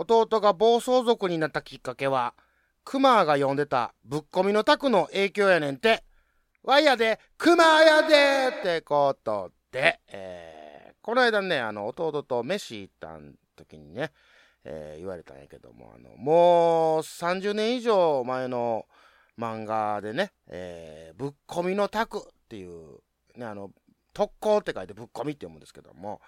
[0.00, 2.34] 弟が暴走族になったきっかけは、
[2.84, 6.04] クマが読んでたぶっ込みのタクの影響やねんて。
[6.62, 13.18] わいやで、クマやでってことで、えー、この間ね、あの、弟と飯行った
[13.56, 14.12] 時にね、
[14.64, 18.86] えー、言われたんやけども、あの、もう30年以上前の
[19.38, 23.00] 漫画でね、えー、ぶっ込みのタクっていう、
[23.36, 23.70] ね、あの、
[24.14, 26.22] 特攻って書いてぶっ込みって読むんですけども、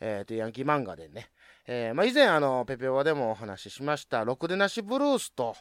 [0.00, 1.30] えー、とヤンキー漫画でね、
[1.66, 5.56] えー、まあ、以前あの、ペペオワでもお話ししました、ろくでなしブルースと、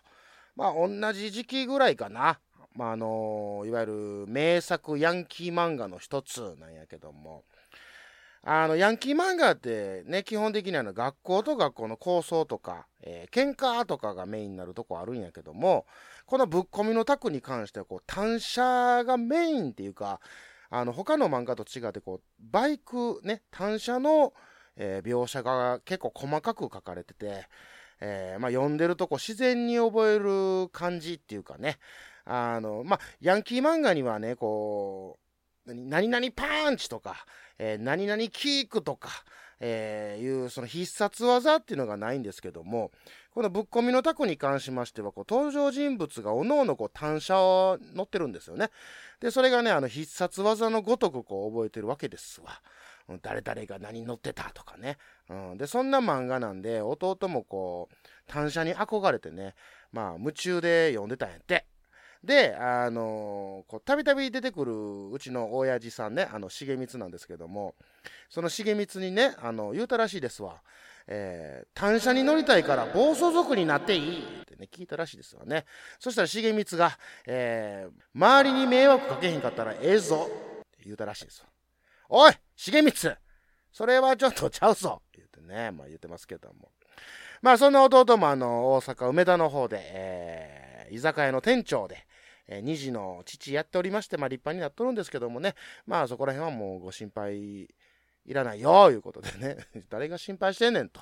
[0.56, 2.40] まあ、同じ時期ぐらいかな、
[2.76, 3.94] まあ、あのいわゆる
[4.28, 7.44] 名作ヤンキー漫画の一つなんやけども、
[8.46, 15.86] あの、ヤンキー漫画ってね、基本的には学校と学校の構想とか、えー、喧嘩とかがメインになるとこあるんやけども、
[16.26, 20.20] このぶっ込みのタクに関しては、こう、単車がメインっていうか、
[20.70, 24.34] あの、他の漫画と違って、こう、バイクね、単車の、
[24.78, 27.48] えー、描写が結構細かく書かれてて、
[28.02, 31.78] えー、まあ、読んでるとこ自然に覚える感じっていうかね、
[32.26, 35.20] あの、まあ、ヤンキー漫画にはね、こ
[35.66, 37.26] う、何々パンチとか、
[37.58, 39.10] えー、何々キークとか、
[39.66, 42.92] えー、いうその必殺技っていうのがないんですけども、
[43.34, 48.70] このぶっ込みのタコに関しましては、こう登場人物がおのおの単車を乗ってるんですよね。
[49.22, 52.62] で、それがね、あの必殺技のごとくこう覚えてるわけですわ。
[53.22, 54.98] 誰々が何乗ってたとかね。
[55.30, 57.96] うん、で、そんな漫画なんで、弟もこう、
[58.28, 59.56] 単車に憧れてね、
[59.92, 61.66] まあ、夢中で読んでたんやって。
[62.24, 64.74] で、あの、たびたび出てくる
[65.12, 67.76] うちの親父さんね、あの、重光なんですけども、
[68.30, 70.62] その重光にね、あの、言うたらしいですわ。
[71.08, 75.66] えー、単車に乗りたいから暴走族になっていいってね、聞いたらしいですわね。
[76.00, 81.48] そしたら重光が、えー、周りに迷惑かけへんかったらええぞって言うたらしいですわ。
[82.08, 82.34] おい
[82.72, 83.16] 重光。
[83.72, 85.02] それはちょっとちゃうぞ。
[85.16, 86.72] 言ってね、まあ言ってますけども。
[87.42, 92.06] まあそんな弟もあの、大阪梅田の方で、えー、居酒屋の店長で、
[92.48, 97.68] えー、2児の父やっておりまして、まあ立派になっとるんですけどもね、まあそこら辺はもうご心配
[98.26, 99.58] いらないよ、いうことでね、
[99.90, 101.02] 誰が心配してんねんと。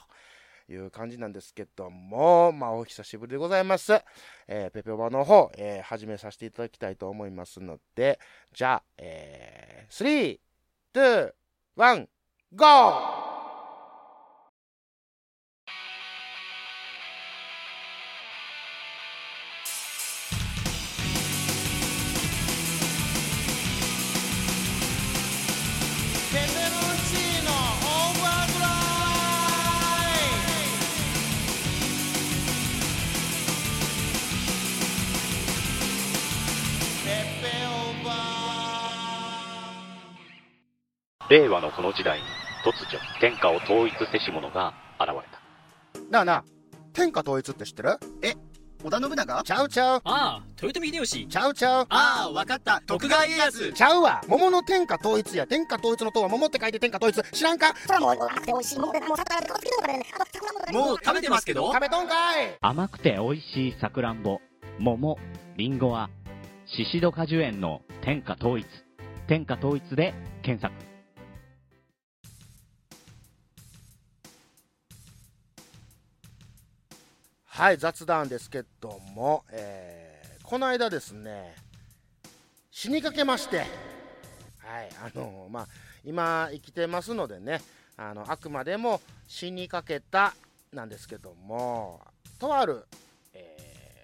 [0.70, 3.94] いう感じなんですけども、まあ、お久しぶりでございます。
[4.48, 8.20] えー、ペペオバの方、えー、始めさせていただきたいと思いますので、
[8.54, 10.40] じゃあ、えー、3、
[10.94, 11.34] 2、
[11.76, 12.08] one
[12.56, 13.28] go
[41.32, 42.26] 令和のこの時代に
[42.66, 46.12] 突如天下を統一せし者が現れた。
[46.12, 46.44] なあなあ
[46.92, 47.98] 天下統一って知ってる？
[48.22, 48.34] え
[48.84, 49.44] 織田信長？
[49.44, 50.02] ちゃうちゃう。
[50.04, 51.28] ああ豊臣秀吉。
[51.30, 51.86] ちゃうちゃう。
[51.88, 52.82] ああわかった。
[52.86, 53.72] 徳川家康。
[53.72, 54.22] ちゃうわ。
[54.28, 55.48] 桃の天下統一や。
[55.48, 57.24] 天下統一の塔は桃って書いて天下統一。
[57.32, 57.74] 知らんか？
[57.88, 58.16] そもう
[61.02, 61.72] 食べてますけど？
[61.72, 62.58] 食べとんかい。
[62.60, 64.42] 甘くて美味しいさくらんぼ。
[64.80, 65.18] 桃
[65.56, 66.10] りんごは
[66.66, 68.68] シシド果樹園の天下統一。
[69.30, 70.14] 天下統一で
[70.44, 70.91] 検索
[77.54, 81.54] はい、雑談ですけども、えー、この間ですね、
[82.72, 83.68] 死にかけまして、はい、
[85.04, 85.68] あのまあ、
[86.06, 87.62] 今生きてますのでね、
[87.98, 90.34] あの、あくまでも死にかけた
[90.72, 92.00] なんですけども、
[92.40, 92.86] とある、
[93.34, 93.58] え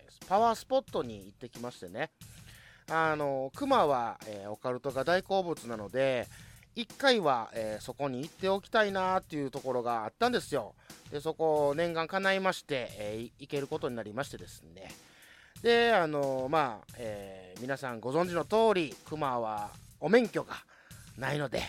[0.10, 2.12] ー、パワースポットに行ってきましてね、
[2.92, 6.28] あの、熊は、え、オカルトが大好物なので、
[6.78, 10.76] 1回は、えー、そこに行っておきたいなっていうところがあったんですよ。
[11.12, 14.92] でそこを念願叶いまして、えー、行けることになりましてですね。
[15.64, 20.54] で、あのー、まあ、えー、皆さんご存知の通り、熊はお免許が
[21.18, 21.64] ないので、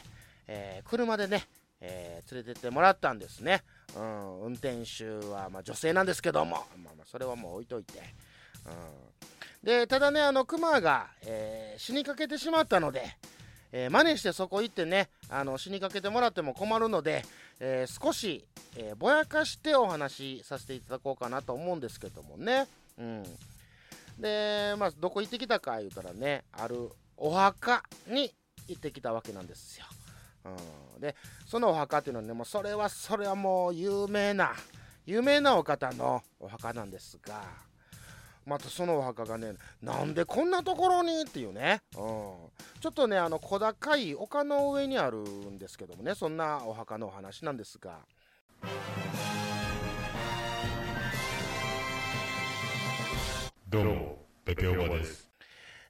[0.47, 1.49] え車でね、
[1.81, 3.63] え連れてってもらったんですね。
[3.97, 8.03] うん、運転手は、まあ、女性なんですけども、まあ、まそれはもう置いといて。
[8.67, 13.17] うん、で、ただね、あの、熊が、え死にかけてしまったので、
[13.73, 17.25] えー、真似してそこ行ってね、あの、死にかけてもらっても困るので、
[17.61, 18.45] えー、少し、
[18.77, 22.67] えー、ぼやかしてお話しさせていただこうかなと思うんですけどもね。
[22.99, 23.23] うん。
[24.19, 28.33] で、まあ、どこ行ってきたか言うたらね、あるお墓に
[28.69, 29.87] 行ってきたわけなんですよ。
[30.45, 31.15] うん、で、
[31.47, 34.55] そのお墓っていうのはね、もうそれは、それはもう有名な、
[35.07, 37.68] 有名なお方のお墓なんですが、
[38.49, 39.53] またそのお墓がね
[39.83, 47.99] なんでこんなところにっていうね、うん、ちょっとねあの小高い丘の上にあるんですけどもねそんなお墓のお話なんですが。
[53.69, 55.29] どうもペペオバです。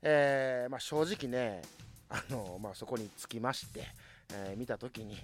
[0.03, 1.63] えー、まあ、正直ね
[2.11, 3.85] あの、まあ、そこに着きまして、
[4.33, 5.17] えー、見た時に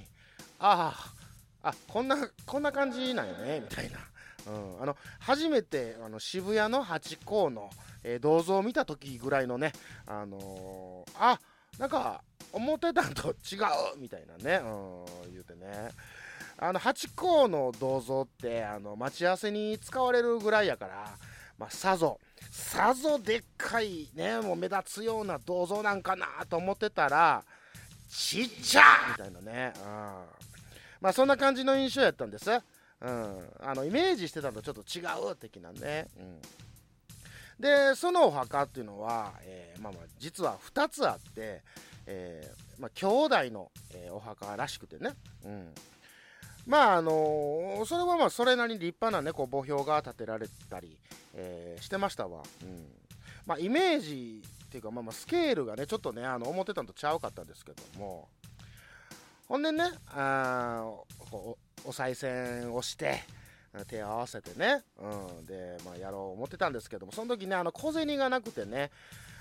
[0.60, 1.12] あ
[1.64, 2.16] あこんな
[2.46, 3.98] こんな感じなんよねみたいな。
[4.46, 7.70] うん、あの初めてあの渋谷のハチ公の、
[8.02, 9.72] えー銅像を見た時ぐらいのね、
[10.06, 11.38] あのーあ
[11.78, 13.56] なんか思ってたんと違
[13.94, 15.90] うみたいなね、うん、言うてね。
[16.56, 21.16] あのハチ公の銅像ってあの待ち合わせに使われるぐらいやから、
[21.58, 22.20] まあ、さぞ
[22.50, 27.42] さぞでっかいねもう目立つような銅像なんかなと思ってたら
[28.08, 28.82] ちっちゃ
[29.18, 29.84] みたいなね、うん、
[31.00, 32.48] まあそんな感じの印象やったんです。
[33.04, 36.40] うん、あのイメージしてたのとちょっと違う的なね、うん、
[37.60, 41.62] でそのお墓っていうのは、えーまあ、まあ実は2つあって、
[42.06, 45.10] えーまあ、兄弟の、えーお墓らしくてね、
[45.44, 45.74] うん、
[46.66, 50.96] まああのーそれはまあそれなりに立派なねこう墓標が建てられたり、
[51.34, 52.86] えしてましたわ、うん。
[53.44, 58.28] まあ、イメージっていうか、まあ、まあスケールがねちょっとねあの思ってたのとちゃうかったんですけども。
[59.46, 60.82] ほんでねあ
[61.18, 63.22] こお賽銭をして
[63.88, 68.90] 手を合わせてね、うん、で、まあ、やろう思ってたんですけどもその時ねあの小銭がなくてね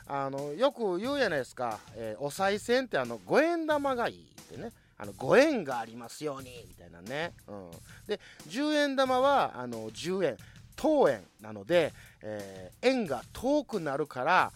[0.07, 7.71] あのよく言うじゃないですか、えーお賽銭ってあの5円玉がいいってねあの5円がありますようにみたいなね、うん、
[8.07, 8.19] で
[8.49, 10.37] 10円玉はあの10円
[10.75, 14.51] 等円なので、えー円が遠くなるから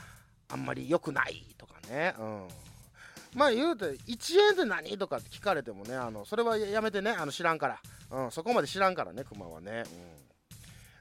[0.49, 2.47] あんまり良くないとかね、うん、
[3.35, 7.79] まあ言うて1円って何とかって聞かれてもねあのそれはやめてねあの知らんから、
[8.11, 9.83] うん、そこまで知らんからね熊はね、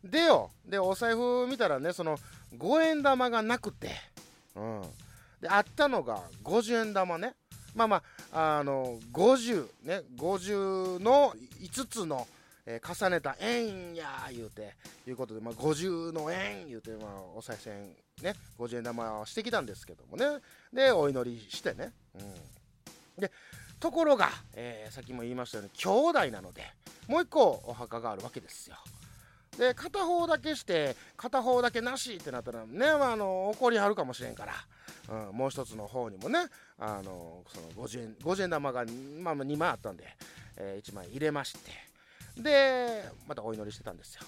[0.02, 2.19] うん、でよでお財布見たらねその
[2.56, 3.90] 5円玉がなくて、
[4.55, 4.82] うん、
[5.40, 7.34] であったのが50円玉ね。
[7.75, 8.02] まあま
[8.32, 12.26] ああの50ね50の5つの、
[12.66, 14.74] えー重ねた円や言うて
[15.06, 20.40] いうことで、まあ、50の円言うて、まあ、お賽銭ね50円玉をしてきたんですけどもね。
[20.72, 22.18] でお祈りしてね、う
[23.18, 23.30] ん、で
[23.78, 26.62] ところが、えーさっきも言いましたように兄弟なので
[27.06, 28.76] もう一個お墓があるわけですよ。
[29.58, 34.52] で片方だけして片方だけなしってなったらね、まあ、あの怒りはるかもしれんから、
[35.28, 36.40] うん、もう一つの方にもね
[36.78, 38.84] あのその50円 ,50 円玉が、
[39.22, 40.04] まあ、2枚あったんで、
[40.58, 41.95] え1枚入れまして。
[42.37, 44.23] でまたお祈りしてたんですよ。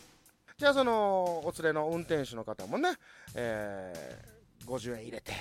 [0.56, 2.94] じゃあそのお連れの運転手の方もね、
[3.34, 5.32] えー50円入れて、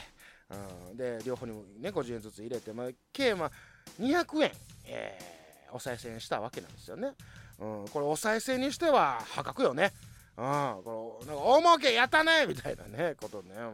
[0.91, 3.51] うん、で両方にもね50円ずつ入れて、まあ、計まあ
[3.99, 4.51] 200円、
[4.85, 5.37] えー
[5.73, 7.11] お賽銭したわけなんですよね、
[7.59, 9.91] うん、これお賽銭にしては破格よね。
[10.37, 10.43] うん、
[10.83, 13.69] これなんか大儲けやったねみたいなねことね、まあ、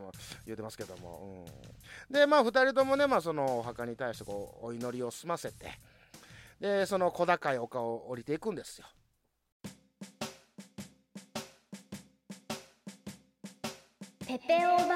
[0.46, 1.46] 言うてますけども、
[2.10, 5.72] うん、でまあ2人ともね、まあ、そのお墓に対してこうお祈りを済ませて
[6.64, 8.88] でその小高い丘を降りていくんですよ
[14.26, 14.96] ペペオバ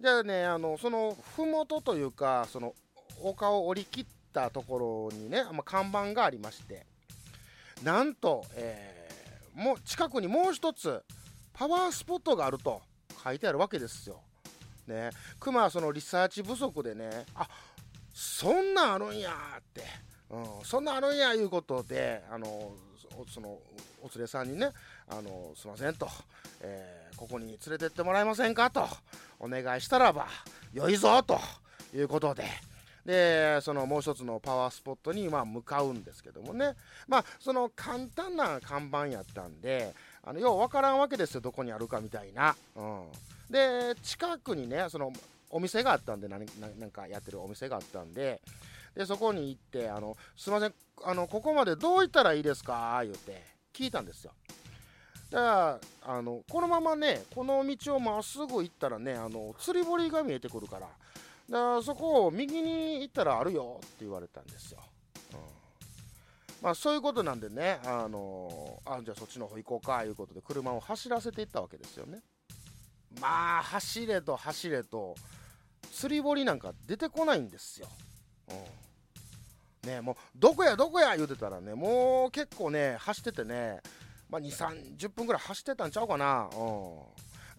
[0.00, 2.74] じゃあねあのその麓というかその
[3.20, 6.86] 丘を降り切ったところにね、まあ、看板がありまして
[7.82, 9.02] なんと、えー
[9.54, 11.02] もう近くにもう一つ
[11.52, 12.80] パワースポットがあると
[13.22, 14.22] 書いてあるわけですよ。
[14.86, 17.48] ね、熊はそのリサーチ不足でねあ
[18.12, 19.82] そんなんあるんやって、
[20.30, 22.72] うん、そんなんあるんやいうことであの
[23.28, 23.48] その
[24.02, 24.70] お連れさんにね
[25.08, 26.08] あのすいませんと、
[26.60, 28.88] えーここに連れてってもらえませんかと
[29.38, 30.26] お願いしたらば
[30.72, 31.38] 良いぞと
[31.94, 32.44] いうことで。
[33.06, 36.74] でそのもう一つのパワースポットにま向かうんですけどもね。
[37.08, 43.02] まあその簡単な看板やったんであのようわからんわけですよどこにあるかみたいな、うん、
[43.52, 45.12] で近くにねその
[45.50, 48.40] お店があったんで何ななんかやってるお店があったんで
[48.94, 54.32] でそこに行ってあの「すいませんあのここまでどう行ったらいいですか?」言って聞いたんですよ。
[55.30, 64.82] だからあのこのままねこの道をまっすぐ行ったらねあの釣り堀が見えてくるからだからそこを右に行ったらあるよって言われたんですよ、
[65.32, 65.38] うん。
[66.60, 72.22] まあ、そういうことなんでねあのあじゃあそっちの方行こうかいうことで車を走らせていったわけですよね。
[73.20, 75.14] まあ走れと走れと
[75.92, 77.88] 釣り堀なんか出てこないんですよ、
[79.84, 83.80] うん、ねもうどこやどこや言うてたらねもう結構ね走っててね、
[84.30, 86.98] まあ、2 3 0分ぐらい走ってたんちゃうかな、うん、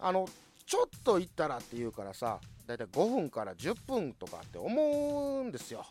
[0.00, 0.28] あの
[0.66, 5.84] ちょっと行ったらって言うからさだいたい5分から10分とかって思うんですよ、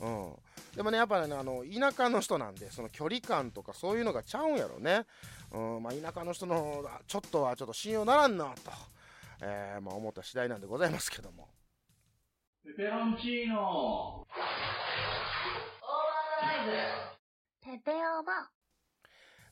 [0.00, 0.32] うん、
[0.76, 5.06] でもねやっぱねあの田舎の人なんでその距離感とかそういうのがちゃうんやろね、
[5.52, 5.82] うん。
[5.82, 8.70] まあ、田舎の人のちょっとはちょっと信用ならんなと、
[9.40, 11.48] えーまあ、思った次第なんでございますけども。
[12.64, 14.26] ペペロンチーノ。
[17.62, 18.48] ペペオバ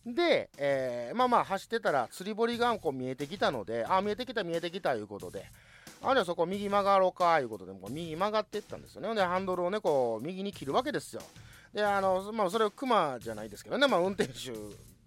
[0.07, 5.47] で、えーまあまあ走ってたら釣り堀がこう見えてきたのであ見えてきた見えてきたいうことで。
[6.03, 9.15] あじゃあそこ右曲がろうかいうことでこう右曲がっていったんですよね。
[9.15, 11.23] でハンドルをねこう右に切るわけですよ。
[11.73, 13.89] であのまあそれはクマじゃないですけどね。
[13.89, 14.53] まあ運転手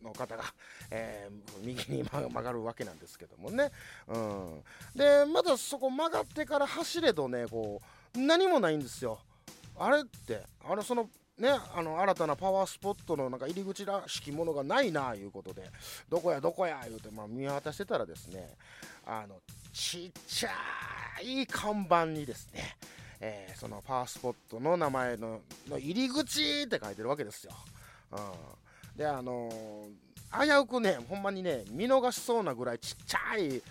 [0.07, 0.43] の方が、
[0.89, 3.71] えー右に曲がるわけなんですけどもね、
[4.07, 4.63] うん、
[4.95, 7.81] でまだそこ曲がってから走れどねこ
[8.15, 9.19] う何もないんですよ。
[9.77, 15.69] あれってあれそのねあの新たなパワースポットのなんか入り口らしきものがないないうことで
[16.09, 18.55] どこやどこや言うて、まあ、見渡してたらですね
[19.05, 19.39] あの
[19.71, 20.49] ちっちゃ
[21.21, 22.77] い看板にですね、
[23.19, 27.53] えーそのパワースポットの名前のの入り口って書いてるわけですよ。
[28.11, 28.19] うん、
[28.97, 33.61] であのー危うくねほんまにね見逃しそうなぐらいちっちゃい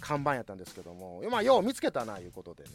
[0.00, 2.70] 看板やったんですけどもまあよう見つけたないうことでね。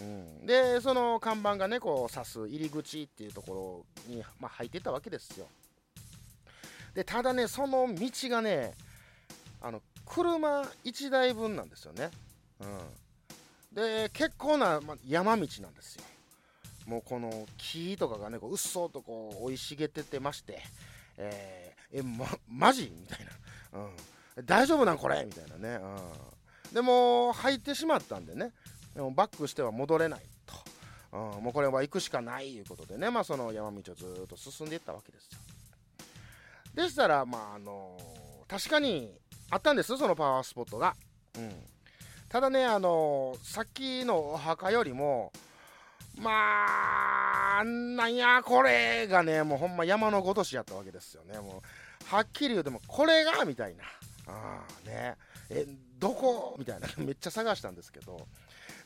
[0.00, 0.04] う
[0.42, 5.46] ん、でその看板がねこう指す入り口っていうところに、まあ、入ってたわけですよ。
[6.94, 8.72] でただねその道がね
[9.60, 12.10] あの車1台分なんですよね、
[12.60, 16.04] うん、で結構な、ま、山道なんですよ。
[16.86, 20.62] もうこの木とかがねこううっそうとこう生い茂っててまして。
[21.18, 22.90] えーえまマジ？
[22.94, 23.18] みたい
[23.72, 25.24] な、うん、大丈夫なんこれ？
[25.26, 25.78] みたいなね、
[26.68, 28.52] うん、でも入ってしまったんでね。
[28.94, 30.54] でもバックしては戻れないと、
[31.36, 35.38] うん、もうこれは行くしかないということでね、まあ、その山道をずっと進んでいったわけですよ。
[36.74, 37.98] でしたら、まああの
[38.48, 39.14] 確かに
[39.50, 39.96] あったんです。
[39.96, 40.94] そのパワースポットが、
[41.36, 41.52] うん、
[42.30, 45.32] ただね、あのさっきのお墓よりも
[46.16, 51.38] まあなんやこれがねもうほんま山のごとしやったわけですよね。
[51.38, 53.84] もうはっきり言うてもこれがみたいな。
[54.26, 55.16] ああね。
[55.50, 55.66] え
[55.98, 56.56] どこ？
[56.58, 56.88] みたいな。
[56.98, 58.26] めっちゃ探したんですけど。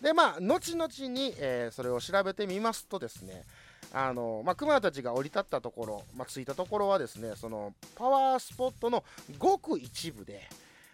[0.00, 3.44] でまあ後々に、えーそれを調べてみますとですね
[3.92, 9.04] あのまあ、クマたちが降り立ったところ、まあ、着いたところはですねそのパワースポットの
[9.38, 10.48] ごく一部で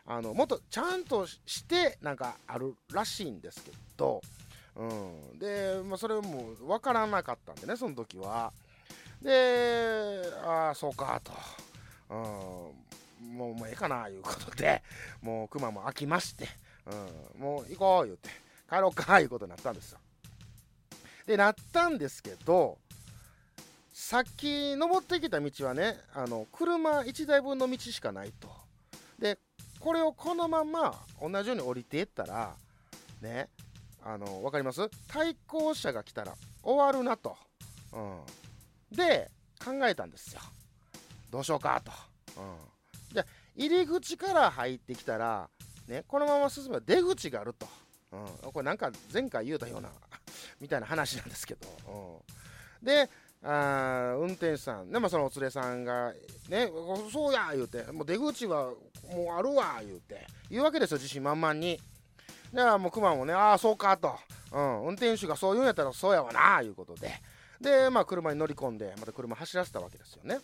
[0.06, 4.20] あのもっとちゃんとしてなんかあるらしいんですけど、
[4.76, 8.52] うん、で、まあ、それも分からなかったんでねその時は。
[9.20, 11.32] でああそうかと、
[12.10, 14.82] うん、もうもうええかないうことで。
[15.20, 16.48] もうクマも飽きまして、
[17.36, 18.42] うん、もう行こう言うて。
[18.72, 19.98] 帰ろうか いうことになったんですよ。
[21.26, 22.78] でなったんですけど
[23.92, 28.50] さっき登ってきた道はねあの車1台分の道しかないと。
[29.18, 29.38] で
[29.78, 32.56] これをこのまま同じように降りていったら
[33.20, 33.50] ね
[34.04, 34.88] あの分かります？
[35.08, 37.36] 対向車が来たら終わるなと、
[37.92, 39.30] うん、で
[39.64, 40.40] 考えたんですよ。
[41.30, 41.92] どうしようかと、
[42.40, 42.56] うん、
[43.12, 43.24] じゃ
[43.56, 45.48] 入り口から入ってきたら、
[45.88, 47.66] ね、このまま進めば出口があると、
[48.12, 49.88] うん、これなんか前回言うたような
[50.60, 52.22] みたいな話なんですけど、
[52.80, 53.08] うん、で
[53.44, 56.12] あ運転手さん、ねまあ、そのお連れさんが、
[56.48, 56.70] ね、
[57.12, 58.72] そうや言うて、もう出口は
[59.10, 61.80] もうあるわ言うて、言うわけですよ、自信満々に。
[62.52, 64.18] だからもう熊もね、ああ、そうかと、
[64.52, 67.10] うん、運転手がそう言うんやったらそうやわな、いうことで、
[67.60, 70.38] で、まあ、車に乗り込んで、また車走らせたわけですよね。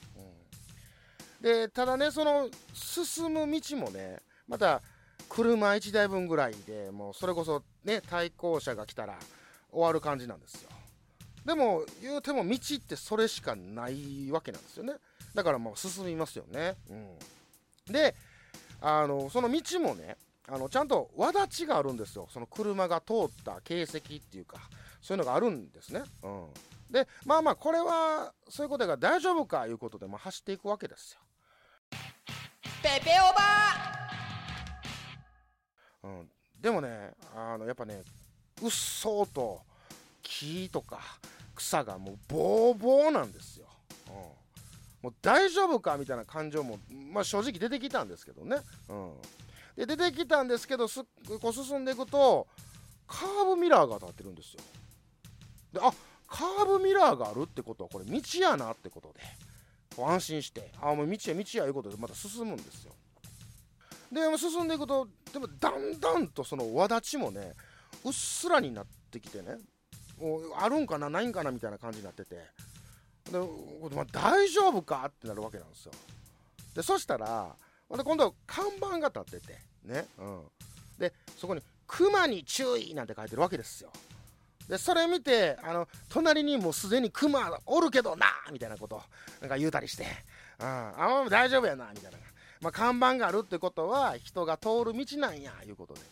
[1.41, 4.81] うん、で、ただね、その進む道もね、また
[5.29, 9.19] 車1台分ぐらいでもうそれこそね、対向車が来たら
[9.71, 10.71] 終わる感じなんですよ。
[11.45, 14.95] でも言うても道ってそれしかないわけなんですよね。
[15.35, 18.15] だからもう進みますよね、うん、で
[18.81, 20.17] あのその道もね
[20.50, 22.26] あのちゃんと輪立ちがあるんですよ。
[22.31, 24.59] その車が通った形跡っていうか
[25.02, 26.47] そういうのがあるんですね、うん、
[26.90, 31.21] でまあまあこれはそういうことが大丈夫かいうことで、まあ、走っていくわけですよ。
[32.83, 33.69] ペペオバ
[36.05, 38.02] うん、でもねあのやっぱね
[38.62, 39.61] うっそうと
[40.23, 41.00] 木とか
[41.55, 43.67] 草がもうボーボーなんですよ、
[44.07, 46.78] うん、もう大丈夫かみたいな感情も、
[47.12, 49.12] まあ、正直出てきたんですけどね、うん、
[49.87, 51.04] で出てきたんですけどす
[51.40, 52.47] こう進んでいくと
[53.06, 54.61] カーブミラーが当たってるんですよ。
[55.73, 55.92] であ
[56.26, 59.20] カーブミラーがあるってことはこれ道やなってことで
[59.97, 62.92] こう安心してあもう道や道やいうことでまた進むんですよ。
[64.11, 67.52] で進んでいくとでもだんだんとその輪立ちもね
[68.04, 69.58] うっすらになってきてね
[70.20, 72.35] もうあるんかなないんかなみたいな感じになってて
[73.30, 73.38] で、
[73.94, 75.04] まあ、大丈夫か？
[75.06, 75.92] ってなるわけなんですよ。
[76.75, 77.54] でそしたら
[77.88, 80.42] また今度看板が立っててね、うん、
[80.99, 83.90] でそこに「熊に注意」なんて書いてるわけですよ。
[84.68, 89.02] でそれ見てあの隣にもうすでにクマおるけどなみたいなこと
[89.40, 90.04] なんか言うたりして
[90.61, 92.18] 「うん、あもう大丈夫やな」みたいな、
[92.61, 96.07] まあ、看板があるってことは人が通る道なんやいうことでね、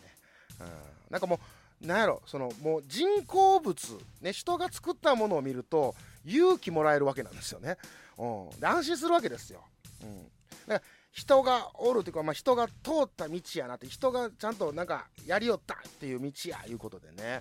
[0.60, 0.66] うん、
[1.10, 1.38] なんかも
[1.82, 7.76] うなんやろそのもう人工物、ね、人が作ったものを見ると勇気もらえるわけなんですよね、
[8.16, 9.62] うん、で安心するわけですよ、
[10.02, 10.22] うん、
[10.66, 10.82] だから
[11.16, 12.72] 人がおるというか、まあ、人が通
[13.04, 17.40] った道やなって人がちゃんとなんかやりよったっていう道やいうことでね、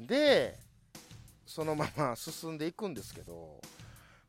[0.00, 0.56] うん、で
[1.46, 3.60] そのまま進んでいくんですけど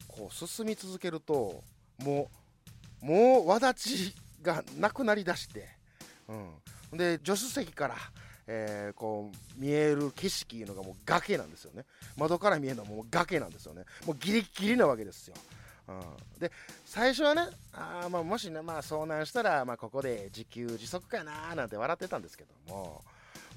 [0.07, 1.63] こう進み続けると
[1.97, 2.29] も
[3.01, 5.67] うもう輪立ちがなくなりだして、
[6.91, 7.95] うん、で助手席から、
[8.45, 11.83] えーこう見える景色いうのがもう崖なんですよね。
[12.15, 13.85] 窓から見えるのはもう崖なんですよね。
[14.05, 15.35] もうギリギリなわけですよ、
[15.87, 16.51] うん、で
[16.85, 23.01] 最初はねあ、まあ、もしね、まあ、遭難したら、まあ、ここで自給自足かななんて笑ってたんですけども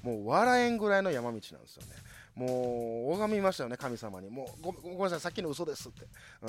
[0.03, 1.89] もう笑えんぐらいの山道なんですよね。
[2.33, 4.29] もう拝みましたよね神様に。
[4.29, 6.07] もうごめんなさいさっきの嘘ですって。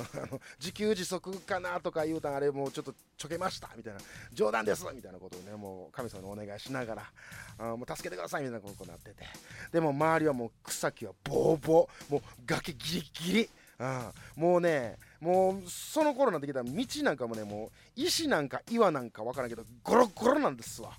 [0.59, 3.99] 自給自足かなとか言うたんあれもうちょっとちょけましたみたいな。
[4.31, 7.11] 冗談ですみたいなことをねもう神様にお願いしながら
[7.59, 9.25] あもう助けてくださいみたいなことになってて。
[9.71, 12.11] でも周りはもう草木はボーボー。
[12.11, 13.49] もう崖ギリギリ。
[13.79, 20.91] あもうねもうその頃になってきたら道なんかもねもう石なんか岩なんかわからんけどゴロゴロなんですわ、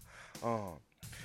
[0.43, 0.73] うん、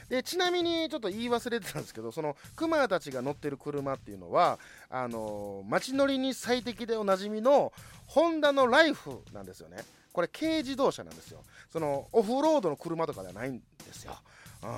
[0.09, 7.71] でちなみにちょっと言い忘れてたんですけどそのクマたちが乗ってる車っていうのはあのー街乗りに最適でおなじみの
[8.07, 9.77] ホンダのライフなんですよね。
[10.11, 11.43] これ軽自動車なんですよ。
[11.71, 14.17] そのオフロードの車とかではないんですよ、
[14.63, 14.69] うん、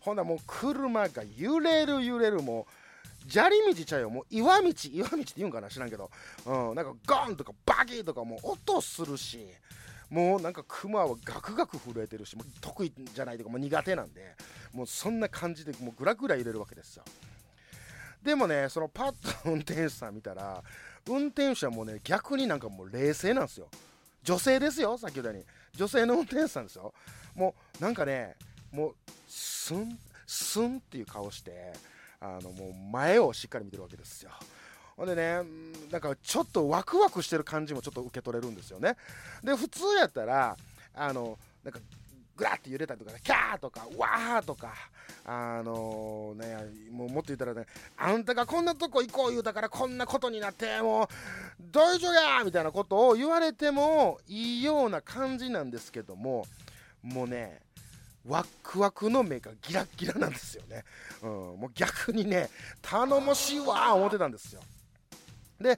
[0.00, 2.72] ほんなもう車が揺れる揺れるもう
[3.28, 4.10] 砂利道ちゃうよ。
[4.10, 5.68] もう岩道岩道って言うんかな？
[5.68, 6.10] 知らんけど、
[6.46, 6.94] うん、なんか
[7.26, 9.46] ゴンとかバキーとかもう音するし。
[10.10, 12.34] もうなんかクマはガクガク震えてるし。
[12.34, 14.34] もう得意じゃないとかもう苦手なんで。
[14.72, 17.04] もうそんな感じでもうグラグラ揺れるわけですよ。
[18.22, 20.62] でもねそのパッと運転手さん見たら
[21.06, 23.68] 運転手はもうね逆になんかもう冷静なんですよ。
[24.22, 25.46] 女性ですよさっき言ったように。
[25.74, 26.94] 女性の運転手さんですよ。
[27.34, 28.34] もうなんかね
[28.72, 28.94] もう
[29.28, 31.72] スンスンっていう顔して
[32.20, 34.30] あのもう前をしっかり見てるわけですよ。
[34.96, 35.42] ほんでね
[35.90, 38.96] なんかちょっとワクワクしてる感じもちょっと受け取れるんですよね。
[39.42, 40.56] で普通やったら
[40.94, 41.80] あのなんか
[42.38, 44.72] グラッて揺れたりとか、ねキャーとか、わーとか、
[45.24, 46.56] あのね、
[46.92, 51.08] もうもっと言ったらね、あんたがこんなとこ行こう言うたからこんなことになって、もう、
[51.72, 56.46] 大丈夫やみたいなことを言われてもいいような感じなんですけども、
[57.02, 57.60] もうね、
[58.28, 60.84] ワクワクの目がギラギラなんですよね。
[61.22, 62.50] うん、もう逆にね、
[62.82, 64.60] 頼もしいわ思ってたんですよ。
[65.60, 65.76] で、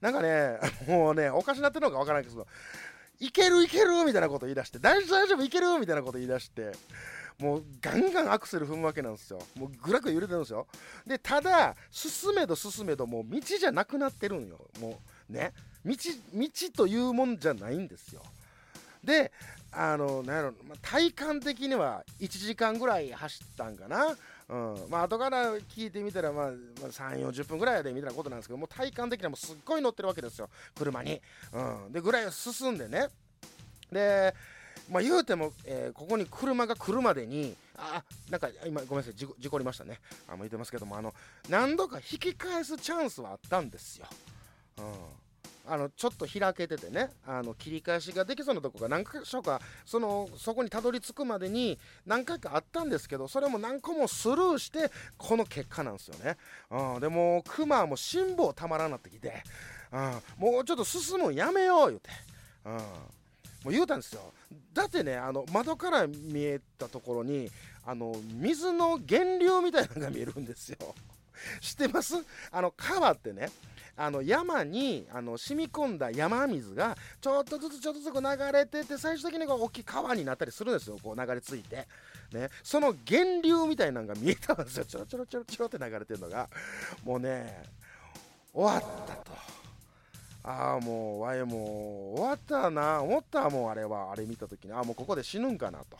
[0.00, 2.46] なんかね、 もうね、おかしなってるのかわからないけど、
[3.18, 6.72] いけるいけるみたいなこと言い出して、大丈夫大丈夫いけるみたいなこと言い出して、
[7.38, 9.40] もうガンガンアクセル踏むわけなんですよ。
[9.56, 10.66] もうぐらぐら揺れてるんですよ。
[11.06, 14.58] で、ただ、進めど進めど、もう道じゃなくなってるんよ。
[14.78, 15.52] もうね、
[15.84, 15.94] 道、
[16.34, 18.22] 道というもんじゃないんですよ。
[19.04, 19.32] で、
[19.72, 24.16] あの、なんやろ、まあ、体感的には1時間ぐらい走ったんかな。
[24.48, 26.52] うん、まあ後から聞いてみたら、まあ、ま
[26.86, 31.20] あ、3、40分ぐらいでみたいなことなんですけど、も体感的にはもうすっごい乗ってるわけですよ、車に。
[31.52, 33.08] うん、で、ぐらい進んでね。
[33.92, 34.34] で、
[34.90, 40.00] まあ、言うても、えーここに車が来るまでに、あ、なんか今、ごめんなさい、事故事故りましたね。
[40.26, 41.14] あもう言ってますけども、あの、
[41.48, 44.06] 何度か引き返すチャンスはあったんですよ。
[44.78, 44.84] うん。
[45.70, 56.36] あのちょっと開けててねあの切り返しができそうなとこが何箇所かそのそこにたどり着くまでに何回かあったんですけどそれも何個もスルーしてこの結果なんですよね、
[56.72, 59.44] うん、でもクマも辛抱たまらなってきて、
[59.92, 60.00] うん、
[60.38, 62.10] もうちょっと進むのやめよう言うて、
[62.64, 62.80] うん、も
[63.66, 64.32] う言うたんですよ。
[64.74, 67.48] だってねあの窓から見えたところに
[67.86, 70.78] あの水の源流みたいなのが見えるんですよ。
[71.60, 72.14] 知ってます？
[72.50, 73.50] あの川ってね
[73.96, 80.98] あの山にあの染み込んだ山水がちょっとずつちょっとずつ流れてって最終的にこう大きい川になったりするんですよ。
[81.02, 81.86] こう流れ着いて、
[82.32, 84.84] ね、その源流みたいなのが見えたんですよ。
[84.86, 86.48] ちょろちょろちょろちょろって流れてるのが。
[87.04, 87.62] もうね
[88.54, 89.32] 終わったと。
[90.42, 93.02] ああもうわいもう終わったな。
[93.02, 94.12] 思ったもうあれは。
[94.12, 94.72] あれ見た時に。
[94.72, 95.98] ああもうここで死ぬんかなと。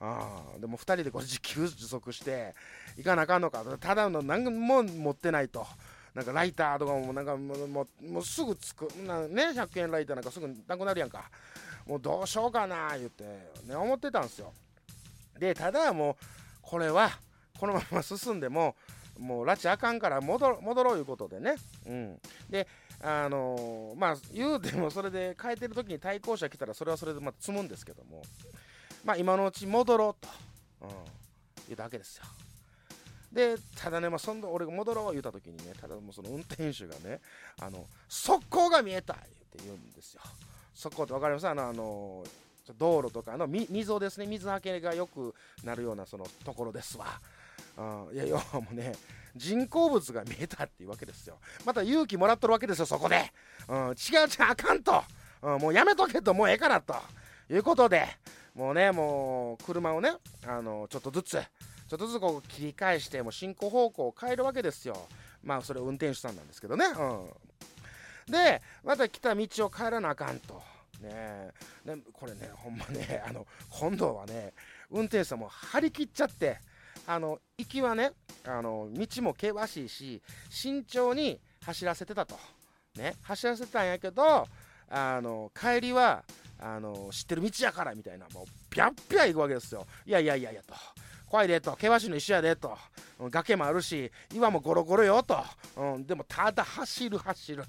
[0.00, 2.54] あでも2人でこれ自給自足して
[2.96, 3.64] いかなあかんのか。
[3.80, 5.66] ただの何も持ってないと。
[6.14, 7.86] なんかライターとかもなんかも
[8.20, 8.88] うすぐつく。
[9.06, 11.30] なね100円ライターなんかすぐなくなるやんか。
[11.86, 13.24] もうどうしようかな言って。
[13.66, 14.52] ね思ってたんですよ。
[15.38, 16.16] でただもう
[16.62, 17.10] これは
[17.58, 18.76] このまま進んでも
[19.18, 21.56] もう拉致あかんから戻ろ戻ろういうことでね。
[21.86, 22.20] うん。
[22.48, 22.68] で
[23.00, 28.22] あのーまあ言うてもそれで変えてる時に対向車来たらそれはそれでまた積むんですけども。
[29.08, 30.28] まあ今のうち戻ろうと、
[30.82, 30.88] うん、
[31.68, 32.24] 言うだけですよ。
[33.32, 37.20] でただね、まあ、そんな俺が戻ろう言うた時にねただもうその運転手がね
[37.58, 39.24] あの側溝が見えたって
[39.64, 40.20] 言うんですよ。
[40.74, 41.48] 側溝って分かります？
[41.48, 42.24] あのあの
[42.76, 44.26] 道路とかの溝ですね。
[44.26, 47.06] 水はけがよくなるようなそのところですわ。
[47.78, 48.92] うん、いや要はもうね
[49.34, 51.38] 人工物が見えたっていうわけですよ。
[51.64, 53.32] また勇気もらっとるわけですよそこで、
[53.68, 53.96] うん、違う違う
[54.50, 55.02] あかんと、
[55.40, 56.94] うん、もうやめとけともうええからと。
[57.50, 58.06] いうことで
[58.58, 60.10] もうねもう車をね
[60.44, 64.96] あのちょっとずつちょっとずつこう切り返してもう進行方向を変えるわけですよ。
[65.44, 70.60] まあそれ運転手さんなんですけどね、うん、でまた来た道を帰らなあかんと。
[71.00, 71.52] ね。
[71.84, 74.52] ねこれねほんまね あの今度はね
[74.90, 76.58] 運転手さんも張り切っちゃって
[77.06, 78.10] あの行きはね
[78.44, 82.36] あの道も険しいし慎重に走らせてたと。
[82.96, 84.48] ね走らせてたんやけど
[84.90, 86.24] あの帰りは
[86.60, 89.86] あの知ってる道やからみたいなもうピャッピャ行くわけですよ。
[90.06, 90.74] いやいやいやいやと。
[91.28, 91.72] 怖いでと。
[91.72, 92.76] 険しいの一緒やでと。
[93.30, 95.42] 崖もあるし岩もゴロゴロよと、
[95.76, 97.64] うん、でもただ走る走る。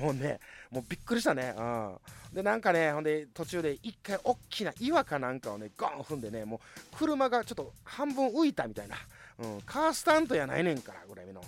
[0.00, 1.98] もうねもうびっくりしたね、うん、
[2.32, 8.96] でなんかねほんで途中で一回大きな岩かなんかをねゴン踏んでねもう車がちょっと半分浮いたみたいな、
[9.38, 11.42] うん、カースタントやないねんからぐらいの。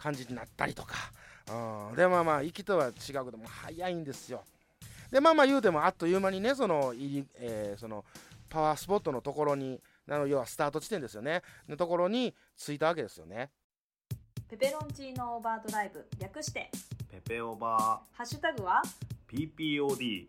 [0.00, 0.94] 感じになったりとか、
[1.90, 4.42] うん、でまあまあ行きとは違うけども早いんですよ。
[5.10, 8.04] でまあまあ言うてもあっという間にねその入り、えーその
[8.48, 11.42] パワースポットのところにあの要はスタート地点ですよね。
[11.68, 13.50] のところに着いたわけですよね。
[14.48, 16.68] ペペロンチーノオーバードライブ略して
[17.08, 18.82] ペペオバハッシュタグは？
[19.28, 20.26] ー PPOD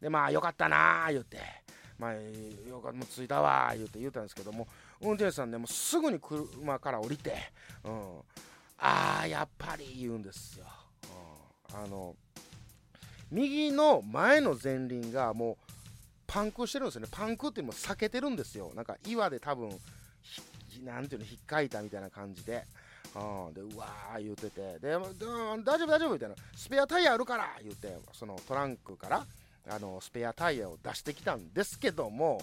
[0.00, 1.38] でまあよかったなー言って。
[1.98, 4.68] まあよかったもう着いたわー言って言うたんですけども
[5.00, 7.34] 運転手さんねもうすぐに車から降りて、
[7.84, 8.18] うん、
[8.78, 10.70] あーやっぱり言うんですよ、うん、
[11.84, 12.16] あの
[13.30, 15.56] 右の前の前輪がもう
[16.26, 17.08] パンクしてるんですよね。
[17.10, 18.72] パンクっていうのも避けてるんですよ。
[18.74, 19.70] なんか岩で多分
[20.84, 22.64] なんていうの引っかいたみたいな感じで。
[23.14, 24.78] うん、でうわー言うてて。
[24.78, 29.26] で大丈夫大丈夫みたいなスペアタイヤあるから言ってそのトランクから
[29.68, 32.42] あのスペアタイヤを出してきたんですけども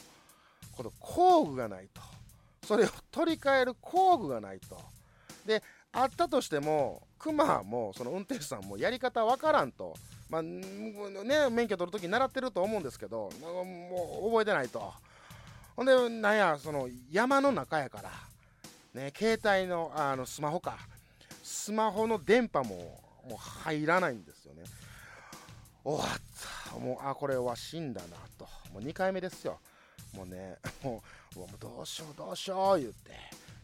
[0.76, 2.02] この工具がないと。
[2.66, 4.80] それを取り替える工具がないと。
[5.46, 9.96] であったとしてもクマもその運転手さんもやり方わからんと。
[10.30, 14.92] まあね免許取るとき習ってると思うんですけどもう覚えてないと。
[15.78, 18.10] ほんでなんやその山の中やから
[18.94, 20.78] ね携帯のあのスマホか。
[21.42, 22.76] スマホの電波も
[23.30, 24.64] もう入らないんですよね。
[25.86, 26.20] 終わっ
[26.74, 26.78] た。
[26.78, 28.44] もうあこれは死んだなと。
[28.74, 29.62] もう2回目ですよ。
[30.14, 31.02] もうね も
[31.38, 33.12] うもうどうしようどうしよう言って。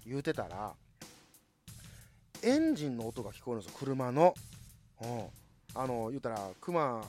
[0.06, 0.74] 言うてたら
[2.43, 4.34] エンジンの音が聞こえるんですよ車の。
[5.02, 5.25] うん。
[5.75, 7.04] あの言うたらクマ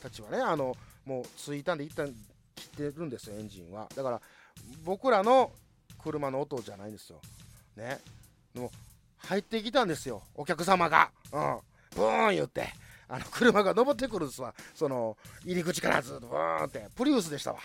[0.00, 2.06] たちはねあのもう着いたんで一旦
[2.54, 3.88] 切ってるんですよエンジンは。
[3.94, 4.20] だから
[4.84, 5.50] 僕らの
[6.02, 7.20] 車の音じゃないんですよ。
[7.76, 7.98] ね。
[8.54, 8.70] でも
[9.18, 11.10] 入ってきたんですよお客様が。
[11.32, 11.58] うん。
[11.94, 12.68] ブーン言って。
[13.10, 17.58] あの車が登ってくるんですわその入り口からずっとブーンってプリウスでしたわ。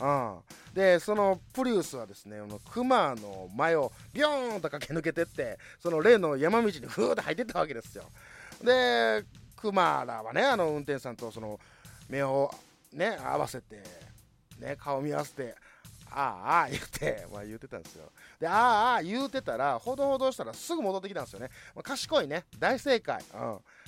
[0.00, 0.06] う
[0.38, 0.74] ん。
[0.74, 8.04] でそのプリウスはですねあの熊の前をビョーンと駆け抜けてってその例の山道にふーって入ってったわけですよ。
[8.62, 9.24] で
[9.56, 11.58] 熊らはねあの運転手さんとその
[12.08, 12.52] 目を
[12.92, 13.82] ね合わせて
[14.58, 15.54] ね顔見合わせて
[16.14, 18.10] あ あ言って、まあ、言ってたんですよ。
[18.38, 22.44] でああああ言うてたらほどほどしたらすぐ戻ってきたんですよね、まあ、賢いね。
[22.58, 23.40] 大正解、うん、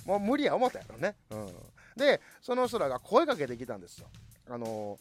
[0.05, 1.53] もう無理や思ったやろね、うん、
[1.97, 4.09] でその人らが声かけてきたんですよ。
[4.49, 4.99] あの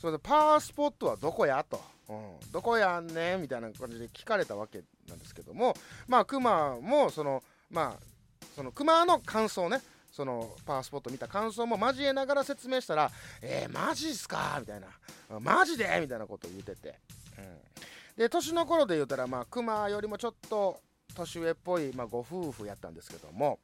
[0.00, 5.74] それでパワースポットはどこやと、うん、どこやんねみたいな感じで聞かれたわけなんですけども。
[6.06, 8.02] まあクマもそのまあ
[8.54, 9.80] そのクマの感想ね。
[10.16, 13.10] そのパワースポット見た感想も交えながら説明したら
[13.42, 14.88] 「えー、マジっすか?」みたいな
[15.40, 16.98] 「マジで?」みたいなことを言ってて、
[17.38, 17.60] うん、
[18.16, 20.80] で年の頃で言うたらまあクマよりもちょっと
[21.14, 23.60] 年上っぽい、まあ、ご夫婦やったんですけども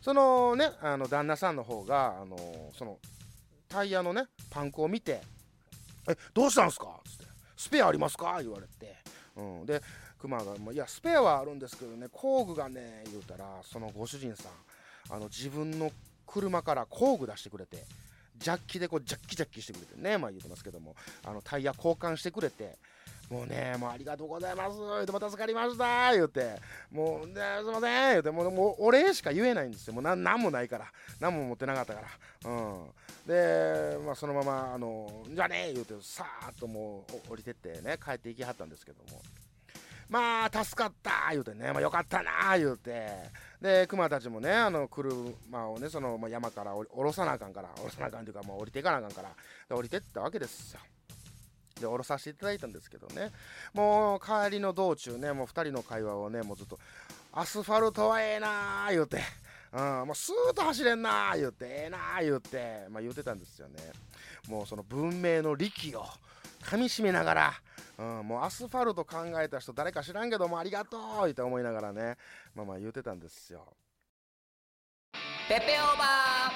[0.00, 2.98] そのねあの旦那さんの方があのその
[3.68, 5.20] タイヤのねパンクを見て
[6.08, 8.96] 「えどうしたんすか?」つって「スペアありますか?」言われて、
[9.36, 9.82] うん、で
[10.18, 14.52] クマが「いやスペアはあるんですけどね工具がね」言うたらそのご主人さん
[15.10, 15.90] あの自分の
[16.26, 17.84] 車から工具出してくれて
[18.36, 22.78] ジャッキでこうジャッキジャッキしてくれてねまあ言ってますけどもあのタイヤ交換してくれて
[23.30, 26.56] もうねもうありがとうございます言うても助かりました言うて
[26.92, 29.94] もう、ね、すいません言うてもうもうお礼しか言えないんですよ。
[29.94, 30.86] もうなんなんもないから
[31.20, 32.02] 何も持ってなかったか
[32.44, 32.50] ら。
[32.50, 32.84] うん。
[33.26, 39.20] で、まあ、そのままあのじゃあね言うてさーっともう降りてってね帰っていきはったんですけども。
[40.10, 43.08] まあ助かった言うてね、まあ、よかったな言うて。
[43.64, 49.30] で熊たちもねあの車をねその、まあ、山から降ろさなあかんから降ろさなあかんというかもう降りていかなあかんから
[49.70, 50.80] で降りてったわけですよ。
[51.80, 53.30] で降ろさせていただいたんですけどね。
[53.72, 56.78] もう帰りの道中ねもう2人の会話をねもうずっと
[57.32, 59.22] アスファルトはええなー言うて
[59.72, 63.76] うん、もうスーッと走れんなー言うてええなー言うて、まあ、言うてたんですよね。
[64.46, 66.04] もうその文明の利器を
[66.62, 67.54] 噛みしめながら、
[67.98, 72.16] うん、もうアスファルト考えた人誰か知らんけどもありがとうって思いながらね。
[72.54, 73.64] まあまあ言うてたんですよ。
[75.48, 76.52] ペペオバ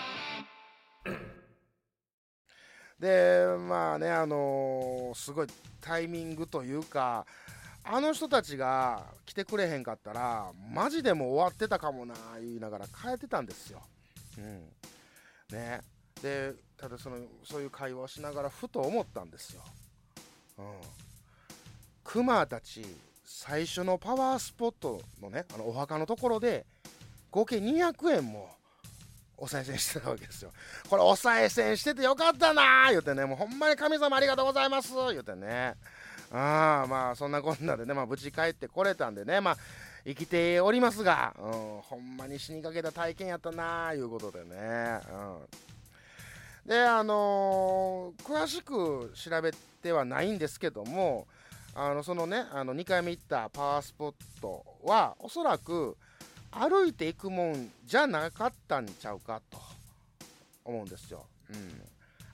[2.98, 5.46] でまあねあのーすごい
[5.80, 7.24] タイミングというか
[7.84, 13.82] あの人たちが来てくれへんかったらマジでも終わってたかもな言いながら帰ってたんですよ。
[14.38, 14.68] うん。
[15.50, 15.80] ね、
[16.20, 19.62] でただそのそういう会話をしながらふと思ったんですよ。
[20.58, 20.64] うん、
[22.08, 22.86] クマたち
[23.22, 26.64] 最初のパワースポットのねあのお墓のところで
[27.30, 28.48] 合計200円も
[29.36, 30.50] お賽銭してたわけですよ。
[30.88, 33.26] これお賽銭しててよかったなー言うてね。
[33.26, 35.74] もうほんまに神様ありがとうございます言うてね。
[36.32, 39.56] ああまあそんなこんなでねまあ無事帰ってこれたんでねまあ
[40.06, 41.50] 生きておりますが、うん、
[41.82, 45.00] ほんまに死にかけた体験やったなーいうことでね、
[46.64, 51.26] うん、であのー詳しく調べてはないんですけども
[51.78, 55.96] あのそのねあの2回目行ったパワースポットはおそらく
[56.50, 59.58] 歩いていくもんじゃなかったんちゃうかと
[60.64, 61.26] 思うんですよ。
[61.50, 61.82] うん、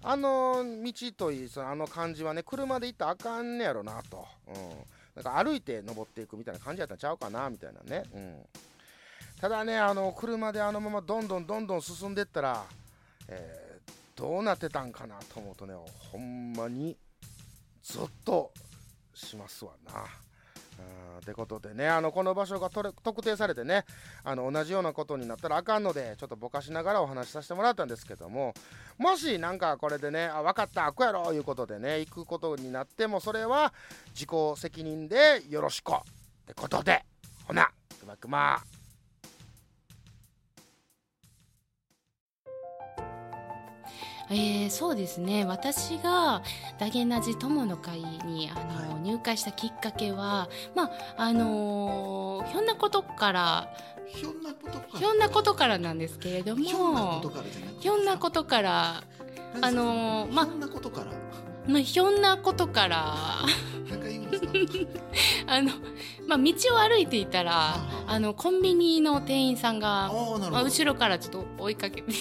[0.03, 4.55] あの道といいそのあの感じはね車で行ったらあかんねやろなと、うん、
[5.15, 8.37] なんか歩いて登っていくみたいな感じやったんちゃうかなみたいなね、うん、
[9.41, 12.65] ただねあの車であのままどんどんどんどん進んでったら、
[13.29, 13.65] えー
[14.17, 15.75] どうなってたんかなと思うとね
[16.13, 16.97] ほんまに
[17.83, 18.53] ゾッと
[19.15, 20.05] しますわな。
[21.19, 23.85] ってことでねあのこの場所がとれ特定されてね
[24.25, 28.55] あの同じようなことになったらあかんのでちょっとぼかしながらお話しさせてもらったんですけども
[28.99, 33.73] もしなんかこれでねあ分かったあこやろいうことでね行くことになってもそれは
[34.13, 35.97] 自己責任でよろしくっ
[36.47, 37.05] てことで
[37.47, 38.74] ほなくまくま
[44.35, 45.45] えーそうですね。
[45.45, 46.43] 私が
[46.79, 48.55] ダゲナジ友の会にあ
[48.93, 53.69] の、入会したきっかけはまああのーひょんなことから
[54.07, 54.99] ひょんなことから。
[54.99, 59.03] ひょんなことからなんですけれどもひょんなことからじゃなくてひょんなことから
[59.61, 61.07] あのーまあひょんなことから？
[61.73, 63.15] まあひょんなことから。
[65.47, 65.71] あの、
[66.27, 67.75] まあ、道を歩いていたらは
[68.09, 68.13] あ。
[68.15, 70.11] あのコンビニの店員さんが
[70.51, 72.13] まあ、後ろからちょっと追いかけて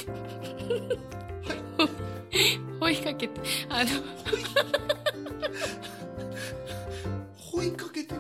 [2.82, 3.90] 追いかけてあの
[7.54, 8.16] 追いかけて？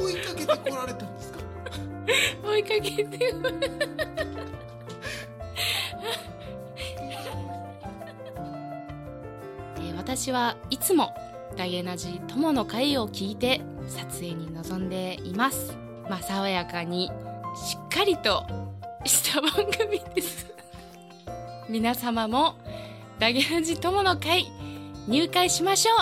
[0.00, 1.38] 追いかけて来られたんですか？
[2.44, 3.34] 追いかけて。
[9.78, 11.14] えー私はいつも
[11.56, 15.76] ダゲナジ友の会を聞いて撮影に臨んでいます。
[16.08, 17.10] まあ爽やかに
[17.56, 18.44] しっかりと
[19.04, 20.53] した番組です
[21.68, 22.56] 皆様も
[23.18, 24.46] ダゲナジ友の会
[25.08, 25.92] 入会しましょ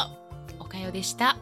[0.59, 0.63] う。
[0.63, 1.37] おかよでした。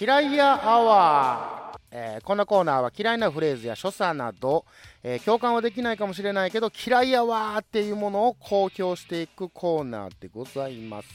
[0.00, 4.64] 嫌いやアワー、えーこのコーナーは嫌いなフレーズや所作など、
[5.04, 11.08] えー共感はできないかもしれないけど嫌いやわーっていうものを公表していくコーナーでございます、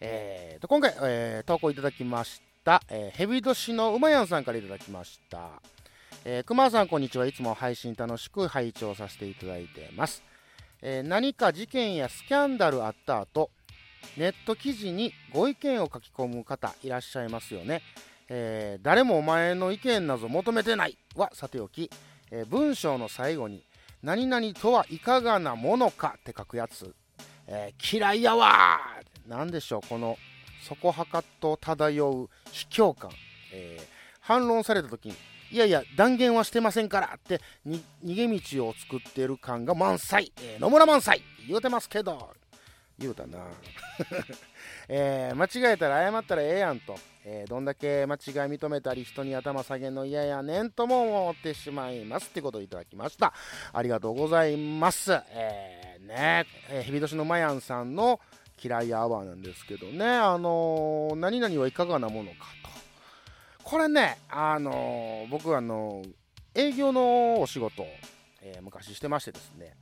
[0.00, 2.47] えーと今回、えー投稿いただきました、
[2.90, 5.48] えーヘビ年のうまやんさんからいただきました。
[6.24, 7.24] えー、熊さんこんにちは。
[7.24, 10.22] いつも配信楽しく拝聴させていただいてます、
[10.82, 13.50] えー何か事件やスキャンダルあった後
[14.18, 17.80] ネット記事にご意見を書き込む方いらっしゃいますよね、
[18.28, 21.90] えー誰もお前の意見など求めてないはさておき、
[22.30, 23.62] えー文章の最後に
[24.02, 26.94] 何々とはいかがなものかって書くやつ、
[27.46, 29.30] えー嫌いやわー。
[29.30, 30.18] なんでしょうこの
[30.68, 33.10] そこはかと漂う卑怯感、
[33.52, 35.14] えー反論された時に
[35.50, 41.22] いやいや断言はしてませんからって逃げ道を作ってる感が満載、えー野村満載。
[41.48, 42.30] 言うてますけど。
[42.98, 43.38] 言うたな、
[44.88, 48.18] えー間違えたら謝ったらええやんと、えーどんだけ間違い
[48.50, 53.32] 認めたり人に頭下げんの嫌やねんとも思ってしまいますってことをいただきました。
[53.72, 55.12] ありがとうございます。
[55.30, 56.46] えーね。
[56.70, 58.20] えー、日々年のまやんさんの
[58.62, 60.04] 嫌いアワーなんですけどね。
[60.06, 62.70] あのー何々はいかがなものかと。
[63.64, 66.02] これねあのー僕あの
[66.54, 67.84] 営業のお仕事、
[68.42, 69.74] えー昔してましてですね。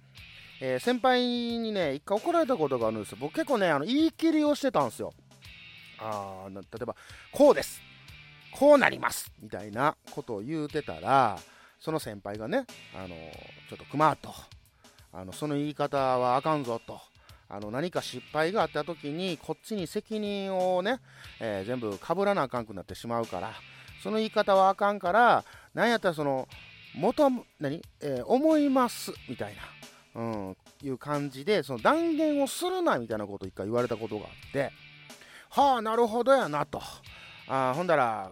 [0.61, 3.19] え先輩にね一回怒られたことがあるんですよ。
[3.21, 5.13] 僕結構ねあの言い切りをしてたんですよ。
[5.99, 6.95] あ例えば
[7.33, 7.81] こうです。
[8.53, 9.31] こうなります。
[9.41, 11.39] みたいなことを言うてたら
[11.79, 13.09] その先輩がねあの
[13.69, 14.33] ちょっとくまーと
[15.13, 17.01] あのその言い方はあかんぞと。
[17.49, 20.99] あの何か失敗があった時にこっちに責任をね、
[21.41, 23.53] えー全部かぶらなあかんくなってしまうから
[24.03, 26.49] その言い方はあかんからなんやったらその
[26.97, 27.31] 元
[27.61, 29.63] 何、えー思いますみたいな
[30.17, 34.73] うん、いう感じでその断言をするなみたいなことを一回言われたことがあって
[35.51, 36.83] はあなるほどやなと。
[37.49, 38.31] あほんだら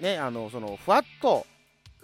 [0.00, 1.46] ねあのそのふわっと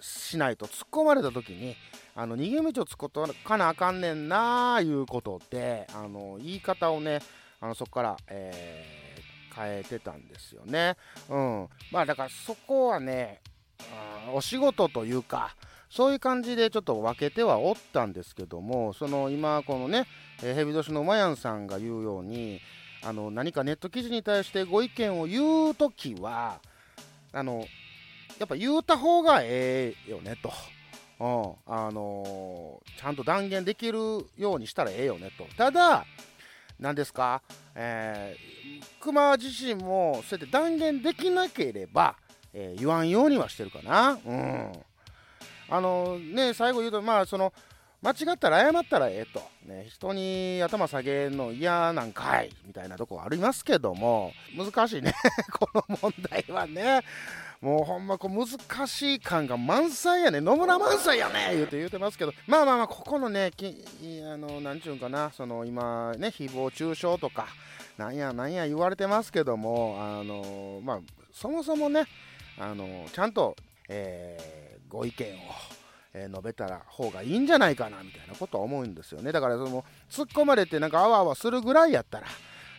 [0.01, 1.75] しないと突っ込まれた時に
[2.15, 7.19] あの逃げ道をつことかなあかんねんなあいうことであの言い方をね
[7.59, 9.01] あのそこから、えー
[9.53, 10.95] 変えてたんですよね。
[11.29, 13.41] うん、まあだからそこはね
[13.93, 15.55] あーお仕事というか
[15.89, 20.05] そういう感じでちょっと分けてはおったんですけどもその今このね、
[20.41, 22.61] えーヘビ年のマヤンさんが言うように
[23.03, 26.59] あの何かネット記事に対してご意見を言うときは
[27.33, 27.65] あの
[28.39, 30.51] やっぱ言うた方がええよねと。
[31.19, 33.97] うんあのーちゃんと断言できる
[34.37, 35.45] ようにしたらええよねと。
[35.55, 36.05] ただ、
[36.79, 37.41] 何ですか、
[37.75, 42.15] えー、熊自身もそうやって断言できなければ、
[42.53, 44.19] えー言わんようにはしてるかな。
[44.25, 44.71] うん。
[45.69, 47.53] あのね、最後言うと、まあ、その、
[48.03, 55.13] 間違ったら謝ったらええと、ね、人に頭下げるの嫌なんかいみたいなとこありますけども難しいね
[55.53, 57.01] この問題はね
[57.61, 60.41] もうほんまこう難しい感が満載やね。
[60.41, 61.51] 野村満載やね。
[61.51, 62.33] 言うて言うてますけど。
[62.47, 63.83] まあまあまあここのねき
[64.25, 65.31] あのなんちゅうんかな。
[65.31, 67.47] その今ね誹謗中傷とか
[67.97, 70.99] なんやなんや言われてますけどもあのまあ
[71.31, 72.05] そもそもね
[72.57, 73.55] あのちゃんと、
[73.87, 75.37] えーご意見を
[76.13, 79.31] え述べたら方がいいんじゃないかなみたいなことは思うんですよね。
[79.31, 82.27] だからその突っ込まれてなんかあわあわするぐらいやったら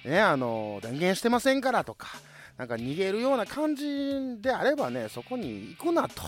[0.04, 2.08] ねあの断言してませんからとか
[2.62, 3.84] なんか逃げるような感じ
[4.40, 6.22] であればねそこに行くなと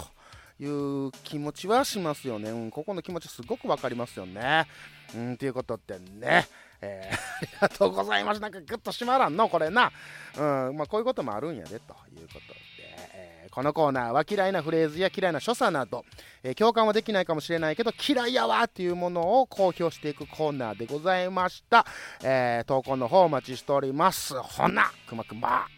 [0.58, 4.66] いう気持ちはしますよね、うん、ここの気持ちすごくわかりますよね。
[5.14, 6.48] うんということってね
[6.80, 9.92] えありがとうございますなんかグッと締まらんのこれな。
[10.36, 12.58] うんまあこういうこともあるんやでということで、
[13.12, 16.04] えーこのコーナーは嫌いなフレーズや嫌いな所作など、
[16.42, 21.86] えー共感はできないかもしれないけど嫌いやわっていうものを公表していくコーナーでございました、
[22.24, 24.34] えー投稿の方お待ちしております。
[24.34, 25.68] ほなくまくま